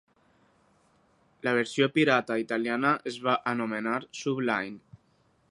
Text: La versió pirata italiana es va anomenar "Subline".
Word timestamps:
La 1.47 1.53
versió 1.57 1.89
pirata 1.99 2.39
italiana 2.45 2.95
es 3.13 3.21
va 3.29 3.37
anomenar 3.53 3.97
"Subline". 4.23 5.01